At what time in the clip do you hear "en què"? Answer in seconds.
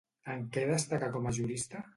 0.35-0.63